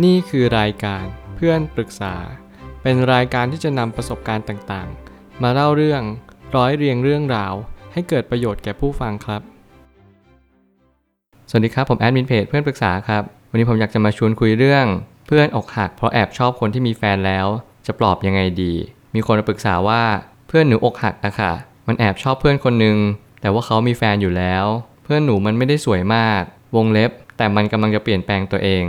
[0.00, 1.04] นี่คือรายการ
[1.36, 2.14] เพื่อนปรึกษา
[2.82, 6.02] เป็นรายการที่จะนำประสบการณ์ต่างๆ มาเล่าเรื่อง
[6.56, 7.54] ร้อยเรียงเรื่องราว
[7.92, 9.42] ให้เกิดประโยชน์แก่ผู้ฟังครับ
[11.50, 14.86] สวัสดีครับผมแอดมินเพจเพื่อนปรึกษาครับ วันนี้ผมอยากจะมาชวนคุยเรื่อง
[15.26, 17.46] เพื่อนอกหักเพราะแอบชอบคนที่มีแฟนแล้ว
[17.86, 18.74] จะปลอบยังไงดี
[19.14, 20.02] มีคนมาปรึกษาว่า
[20.48, 21.52] เพื่อนหนูอกหักอะค่ะ
[21.88, 22.96] มันแอบชอบเพื่อนคนหนึ่ง
[23.40, 24.64] แต่ว่าเขามีแฟนอยู่แล้ว
[25.04, 26.42] เพื่อนหนูมันไม่ได้สวยมาก
[26.76, 28.84] วงเล็บ แต่มันกำลังจะเปลี่ยนแปลงตัวเอง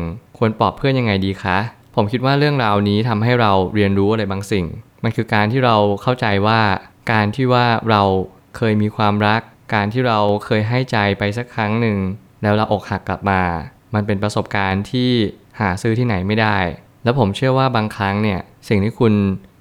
[0.46, 1.58] ควรปลอบเพื่อนยังไงดีคะ
[1.96, 4.66] ผมคิดว่าเรื่องราวนี้ทำให้เราเรียนรู้อะไรบางสิ่ง
[5.04, 6.62] มันคือการที่เราเข้าใจว่า
[7.12, 8.04] การที่ว่าเรา
[8.58, 9.42] เคยมีความรัก
[9.74, 11.98] การที่เราเคยให้ใจไปสักครั้งหนึ่ง
[12.42, 13.42] แล้วเราอกหักกลับมา
[13.96, 15.12] มันเป็นประสบการณ์ที่
[15.60, 16.58] หาซื้อที่ไหนไม่ได้
[17.04, 19.14] แล้วผมเชื่อว่าบางครั้งเนี่ยสิ่งที่คุณ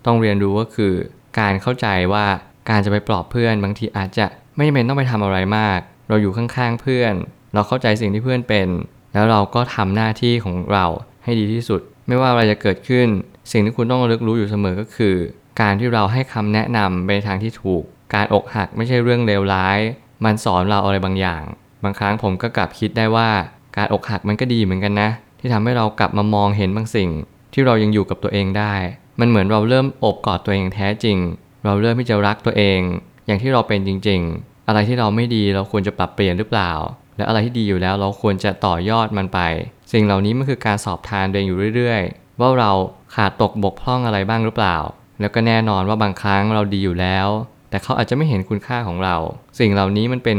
[0.06, 0.94] ต้องเรียนรู้ก็คือ
[1.40, 2.26] การเข้าใจว่า
[2.70, 7.14] การจะไปปลอบเพื่อน บางทีอาจจะไม่จำเป็นต้องไปทำอะไรมาก เราอยู่ข้างๆเพื่อน
[7.54, 8.68] เราเข้าใจสิ่งที่เพื่อนเป็น
[9.12, 10.86] แล้วเราก็ทำหน้าที่ของเรา
[11.24, 13.08] ให้ดีที่สุด ไม่ว่าอะไรจะเกิดขึ้น
[13.52, 15.16] สิ่งที่คุณต้องระลึกรู้อยู่เสมอก็คือ
[15.60, 17.82] การที่เราให้คำแนะนำไปในทางที่ถูก
[18.14, 19.78] การอกหักไม่ใช่เรื่องเลวร้าย
[20.24, 21.42] มันสอนเราอะไรบางอย่าง
[21.84, 23.30] บางครั้งผมก็กลับคิดได้ว่า
[23.76, 25.10] การอกหักมันก็ดีเหมือนกันนะ
[25.40, 27.10] ที่ทำให้เรากลับมามองเห็นบางสิ่ง
[27.52, 28.74] ที่เรายังอยู่กับตัวเองได้
[29.20, 31.18] มันเหมือนเราเริ่มอบกอดตัวเองแท้จริง
[31.64, 32.80] เราเริ่มที่จะรักตัวเอง
[33.26, 36.72] อย่างที่เราเป็นจริง ๆ อะไรที่เราไม่ดีเราควรจะปรับเปลี่ยนหรือเปล่า
[37.16, 39.40] และอะไรที่ดีอยู่แล้วเราควรจะต่อยอดมันไป
[39.92, 42.70] สิ่งเหล่านี้มันคือการสอบทานตัวเองอยู่เรื่อยๆ ว่าเรา
[43.14, 44.76] ขาดตกบกพร่องอะไรบ้างหรือเปล่า
[45.20, 47.28] แล้วก็แน่นอนว่าบางครั้งเราดีอยู่แล้ว
[47.70, 49.16] แต่เขาอาจจะไม่เห็นคุณค่าของเรา
[49.58, 50.38] สิ่งเหล่านี้มันเป็น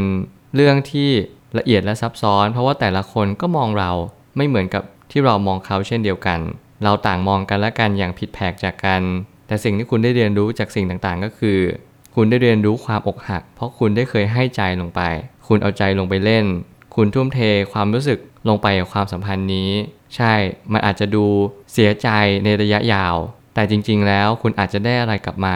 [0.56, 1.10] เรื่องที่
[1.58, 3.92] ละเอียดและซับซ้อน เพราะว่าแต่ละคนก็มองเรา
[4.38, 6.40] ไม่เหมือนกับที่เรามองเขาเช่นเดียวกัน
[6.84, 9.02] เราต่างมองกันและกันอย่างผิดแผกจากกัน
[9.48, 11.60] แต่สิ่งที่คุณได้เรียนรู้จากสิ่งต่างๆ ก็คือ
[12.16, 15.02] คุณได้เรียนรู้ความอกหัก เพราะคุณได้เคยให้ใจลงไป
[15.48, 16.46] คุณเอาใจลงไปเล่น
[16.96, 17.40] คุณทุ่มเท
[17.74, 19.70] ความรู้สึกลงไปกับความสัมพันธ์นี้
[20.16, 20.34] ใช่
[20.72, 21.26] มันอาจจะดู
[21.74, 22.10] เสียใจ
[22.44, 23.16] ในระยะยาว
[23.54, 25.56] แต่จริง ๆ แล้วคุณอาจจะได้อะไรกลับมา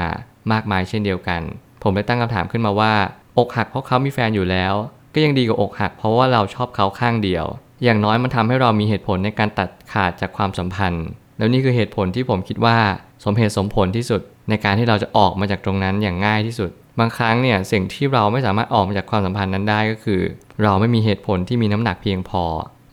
[0.51, 1.41] มากมายเช่นเดียวกัน
[1.81, 2.93] ผมเลยตั้งคำถามขึ้นมาว่า
[3.37, 4.73] อกหักเพราะเขามีแฟนอยู่แล้ว
[5.13, 7.45] ก็ยังดีกว่าอกหัก เพราะว่าเราชอบเขาข้างเดียว
[7.83, 11.05] อย่างน้อยมันทำให้เรามีเหตุผลในการตัดขาดจากความสัมพันธ์
[11.37, 12.77] แล้วนี่คือเหตุผลที่ผมคิดว่า
[13.25, 16.69] สมเหตุสมผลที่สุด ในการที่เราจะออกมาจากตรงนั้นอย่างง่ายที่สุด
[16.99, 20.21] บางครั้งเนี่ยสิ่งที่เราไม่สามารถออกมาจากความสัมพันธ์นั้นได้ก็คือ
[20.63, 22.43] เราไม่มีเหตุผลที่มีน้ำหนักเพียงพอ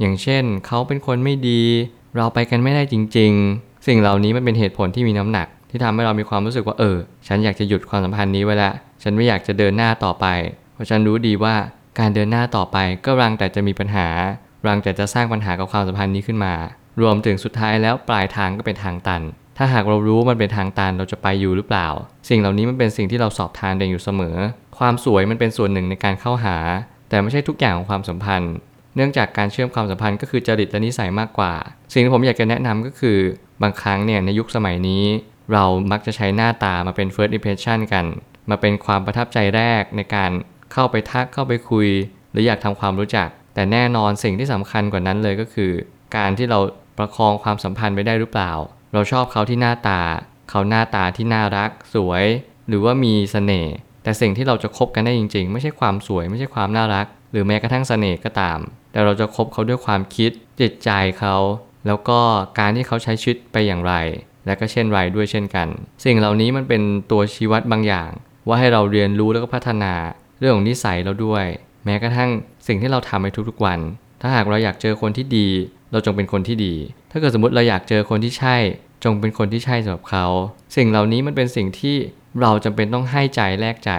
[0.00, 1.62] อย่างเช่น เขาเป็นคนไม่ดี
[2.16, 8.72] เราไปกันไม่ได้จริง ๆ สิ่งเหล่านี้มันเป็นเหตุผลที่มีน้ำหนัก ที่ทำให้เรามีความรู้สึกว่าเออ ฉันอยากจะหยุดความสัมพันธ์นี้ไว้ละ
[9.02, 10.26] ฉันไม่อยากจะเดินหน้าต่อไป
[10.74, 11.54] เพราะฉันรู้ดีว่า
[11.98, 14.08] การเดินหน้าต่อไปก็รังแต่จะมีปัญหา
[14.66, 16.54] รังแต่จะสร้างปัญหากับความสัมพันธ์นี้ขึ้นมา
[17.00, 19.22] รวมถึงสุดท้ายแล้วปลายทางก็เป็นทางตัน
[19.58, 21.88] ถ้าหากเรารู้มันเป็นทางตันเราจะไปอยู่หรือเปล่า
[22.28, 24.36] สิ่งเหล่านี้มันเป็นสิ่งที่เราสอบทานเองอยู่เสมอ
[24.78, 26.56] ความสวยมันเป็นส่วนหนึ่งในการเข้าหา
[27.08, 28.54] แต่ไม่ใช่ทุกอย่างของความสัมพันธ์
[28.96, 31.52] เนื่องจากการเชื่อมความสัมพันธ์ก็คือจริตและนิสัยมากกว่า
[31.92, 33.18] สิ่งที่ผมอยากจะแนะนำก็คือ
[33.62, 35.04] บางครั้งเนี่ยในยุคสมัยนี้
[35.52, 38.04] เรามักจะใช้หน้าตามาเป็น first impression กัน
[38.50, 40.30] มาเป็นความประทับใจแรกในการ
[40.72, 41.88] เข้าไปทักเข้าไปคุย
[42.30, 45.72] หรืออยากทำความรู้จัก แต่แน่นอนสิ่งที่สำคัญกว่านั้นเลยก็คือ
[46.16, 46.58] การที่เรา
[46.98, 48.52] ประคองความสัมพันธ์ไปได้หรือเปล่า
[48.94, 50.00] เราชอบเขาที่หน้าตา
[50.50, 52.24] เขาหน้าตาที่น่ารัก สวย
[52.68, 58.58] หรือว่ามีเสน่ห์ แต่สิ่งที่เราจะคบกันได้จริง ๆ ไม่ใช่ความสวยไม่ใช่ความน่ารัก หรือแม้กระทั่งเสน่ห์ก็ตาม
[58.92, 61.36] แต่เราจะคบเขาด้วยความคิด จิตใจเขา
[61.86, 62.20] แล้วก็
[62.58, 63.94] การที่เขาใช้ชีวิตไปอย่างไร
[64.46, 65.68] และก็เช่นไรด้วยเช่นกัน
[66.04, 68.10] สิ่งเหล่านี้มันเป็นตัวชี้วัดบางอย่าง
[68.48, 69.94] ว่าให้เราเรียนรู้แล้วก็พัฒนา
[70.38, 71.44] เรื่องของนิสัยเราด้วย
[71.84, 72.30] แม้กระทั่ง
[72.66, 73.78] สิ่งที่เราทำในทุกๆวัน
[74.20, 75.48] ถ้าหากเราอยากเจอคนที่ดี
[75.92, 76.74] เราจงเป็นคนที่ดี
[77.14, 78.56] ถ้าเกิดสมมติเราอยากเจอคนที่ใช่
[79.04, 80.26] จงเป็นคนที่ใช่สำหรับเขา
[80.76, 81.96] สิ่งเหล่านี้มันเป็นสิ่งที่
[82.40, 83.90] เราจำเป็นต้องให้ใจแลกใจ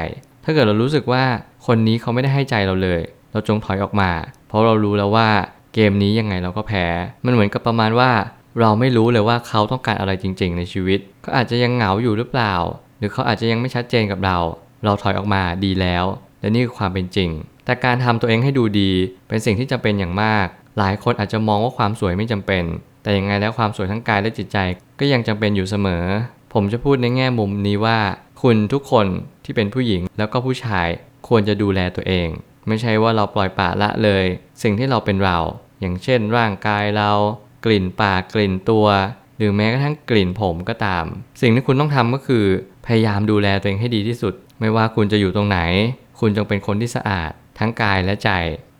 [0.43, 1.23] ถ้าเกิดเรารู้สึกว่า
[1.65, 4.11] คนนี้เขาไม่ได้ให้ใจเราเลย เราจงถอยออกมา
[4.47, 5.29] เพราะเรารู้แล้วว่า
[5.73, 6.85] เกมนี้ยังไงเราก็แพ้
[7.25, 8.11] มันเหมือนกับประมาณว่า
[8.59, 12.53] เราไม่รู้เลยว่าเขาต้องการอะไรจริง ๆ ในชีวิตเขาอาจจะยังเหงาอยู่หรือเปล่า
[12.97, 14.37] หรือเขาอาจจะยังไม่ชัดเจนกับเรา
[14.85, 16.05] เราถอยออกมาดีแล้ว
[16.39, 17.29] และนี่คือความเป็นจริง
[17.65, 18.91] แต่การทำตัวเองให้ดูดี
[19.27, 20.47] เป็นสิ่งที่จำเป็นอย่างมาก
[20.77, 22.63] หลายคนอาจจะมองว่าความสวยไม่จำเป็น
[23.05, 24.57] แต่อยังไงแล้วความสวยทั้งกายและจิตใจ
[24.99, 26.05] ก็ยังจำเป็นอยู่เสมอ
[26.53, 27.99] ผมจะพูดในแง่มุมนี้ว่า
[28.41, 29.07] คุณทุกคน
[29.43, 30.87] ที่เป็นผู้หญิงแล้วก็ผู้ชาย
[31.27, 32.27] ควรจะดูแลตัวเอง
[32.67, 34.25] ไม่ใช่ว่าเราปล่อยปละละเลย
[34.63, 35.37] สิ่งที่เราเป็นเรา
[35.79, 37.11] อย่างเช่น ร่างกายเรา
[37.65, 38.87] กลิ่นปากกลิ่นตัว
[39.37, 41.05] หรือแม้กระทั่งกลิ่นผมก็ตาม
[41.41, 42.45] สิ่งที่คุณต้องทำก็คือ
[42.85, 45.59] พยายามดูแลตัวเองให้ดีที่สุด ไม่ว่าคุณจะอยู่ตรงไหน
[46.19, 48.29] คุณจงเป็นคนที่สะอาด ทั้งกายและใจ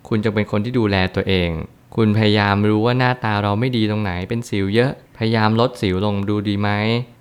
[0.08, 1.50] คุณจงเป็นคนที่ดูแลตัวเอง
[1.96, 6.70] คุณพยายามรู้ว่าหน้าตาเราไม่ดีตรงไหนเป็นสิวเยอะ พยายามลดสิวลงดูดีไหม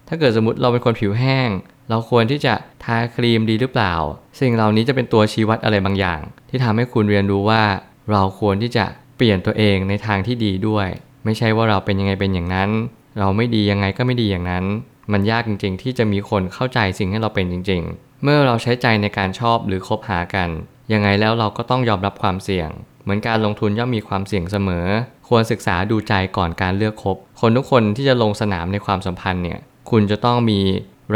[0.09, 1.49] ถ้าเกิดสมมติเราเป็นคนผิวแห้ง
[1.91, 2.55] เราควรที่จะ
[2.85, 3.95] ทาครีมดีหรือเปล่า
[4.41, 7.63] สิ่งเหล่านี้จะเป็นตัวชี้วัดอะไรบางอย่าง ที่ทำให้คุณเรียนรู้ว่า
[8.11, 8.85] เราควรที่จะ
[9.17, 10.89] เปลี่ยนตัวเองในทางที่ดีด้วย
[11.25, 12.71] ไม่ใช่ว่าเราเป็นยังไงเป็นอย่างนั้น
[13.19, 14.65] เราไม่ดียังไงก็ไม่ดีอย่างนั้น
[15.13, 20.49] มันยากจริง ๆ ที่จะมีคนเข้าใจสิ่งที่เราเป็นจริง ๆ เมื่อเราใช้ใจในการชอบหรือคบหากัน
[20.93, 22.71] ยังไงแล้วเราก็ต้องยอมรับความเสี่ยง
[23.05, 24.87] เหมือนการลงทุนย่อมมีความเสี่ยงเสมอ
[25.29, 29.59] ควรศึกษาดูใจก่อนการเลือกคบ คนทุกคนที่จะลงสนามในความสัมพันธ์เนี่ย
[29.91, 30.61] คุณจะต้องมี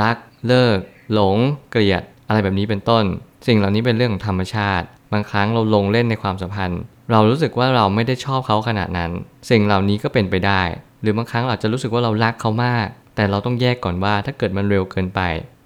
[0.00, 0.78] รัก เลิก
[1.12, 1.36] หลง
[1.70, 3.04] เกลียด อะไรแบบนี้เป็นต้น
[3.46, 6.80] สิ่งเหล่านี้เป็นเรื่องของธรรมชาติ บางครั้งเราลงเล่นในความสัมพันธ์
[7.12, 9.10] เรารู้สึกว่าเราไม่ได้ชอบเขาขนาดนั้น
[9.50, 10.62] สิ่งเหล่านี้ก็เป็นไปได้
[11.02, 12.86] หรือบางครั้งเราจะรู้สึกว่าเรารักเขามาก
[13.16, 15.20] แต่เราต้องแยกก่อนว่าถ้าเกิดมันเร็วเกินไป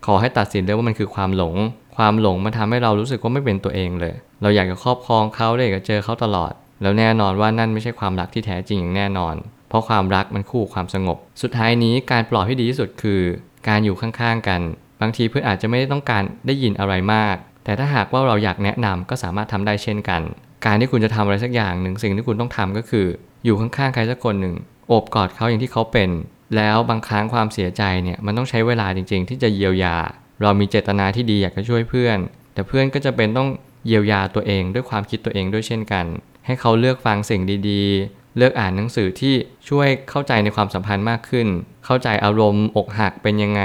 [0.06, 1.54] ขอให้ตัดสินเลยว่ามันคือความหลง
[1.96, 6.52] ความหลงมันทำให้เรารู้สึกว่าไม่เป็นตัวเองเลย เราอยากจะครอบครองเขาได้อยกจะเจอเขาตลอด
[6.82, 9.34] แล้วแน่นอนว่านั่นไม่ใช่ความรักที่แท้จริงอย่างแน่นอน
[9.68, 13.20] เพราะความรักมันคู่ความสงบ สุดท้ายนี้การปลอบที่ดีที่สุดคือ
[13.68, 14.60] การอยู่ข้างๆกัน
[15.00, 20.22] บางทีเพื่อนอาจจะไม่ได้ต้องการได้ยินอะไรมาก แต่ถ้าหากว่าเราอยากแนะนำก็สามารถทำได้เช่นกัน
[20.66, 23.06] การที่คุณจะทำอะไรสักอย่างหนึ่งสิ่งที่คุณต้องทำก็คือ
[23.44, 24.54] อยู่ข้างๆใครสักคนหนึ่ง
[24.88, 26.10] โอบกอดเขาอย่างที่เขาเป็น
[26.56, 29.96] แล้วบางครั้งความเสียใจเนี่ยมันต้องใช้เวลาจริง ๆ ที่จะเยียวยา
[30.40, 32.18] เรามีเจตนาที่ดีอยากจะช่วยเพื่อน
[32.54, 33.48] แต่เพื่อนก็จะเป็นต้อง
[33.86, 36.06] เยียวยาตัวเองด้วยความคิดตัวเองด้วยเช่นกัน
[36.46, 39.34] ให้เขาเลือกฟังสิ่งดีๆ เลือกอ่านหนังสือที่
[39.68, 41.48] ช่วยเข้าใจในความสัมพันธ์มากขึ้น
[41.84, 43.62] เข้าใจอารมณ์อกหักเป็นยังไง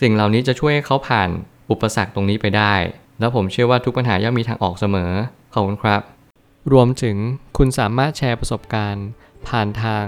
[0.00, 1.28] สิ่งเหล่านี้จะช่วยให้เขาผ่าน
[1.70, 2.74] อุปสรรคตรงนี้ไปได้
[3.20, 5.12] แล้วผมเชื่อว่าทุกปัญหาย่อมมีทางออกเสมอ
[5.52, 6.00] ขอบคุณครับ
[6.72, 7.16] รวมถึง
[7.58, 9.06] คุณสามารถแชร์ประสบการณ์
[9.48, 10.04] ผ่านทาง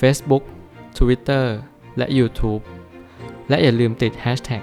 [0.00, 0.42] Facebook
[0.98, 1.46] Twitter
[1.98, 2.62] และ YouTube
[3.48, 4.62] และอย่าลืมติด Hashtag